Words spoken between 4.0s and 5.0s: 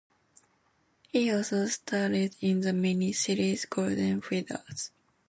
Fiddles".